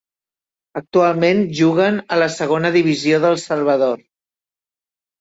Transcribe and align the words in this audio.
Actualment 0.79 1.43
juguen 1.59 2.01
a 2.15 2.19
la 2.23 2.31
segona 2.39 2.75
divisió 2.79 3.23
de 3.27 3.33
El 3.33 3.41
Salvador. 3.47 4.07